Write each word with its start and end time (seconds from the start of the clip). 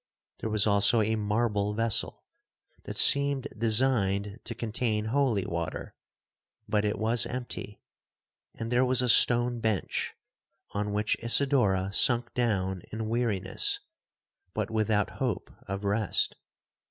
There 0.39 0.49
was 0.49 0.65
also 0.65 1.03
a 1.03 1.15
marble 1.15 1.75
vessel, 1.75 2.25
that 2.85 2.97
seemed 2.97 3.47
designed 3.55 4.39
to 4.45 4.55
contain 4.55 5.05
holy 5.05 5.45
water, 5.45 5.93
but 6.67 6.83
it 6.83 6.97
was 6.97 7.27
empty,—and 7.27 8.71
there 8.71 8.83
was 8.83 9.03
a 9.03 9.09
stone 9.09 9.59
bench, 9.59 10.15
on 10.71 10.91
which 10.91 11.17
Isidora 11.21 11.93
sunk 11.93 12.33
down 12.33 12.81
in 12.91 13.09
weariness, 13.09 13.79
but 14.55 14.71
without 14.71 15.19
hope 15.21 15.51
of 15.67 15.83
rest. 15.83 16.33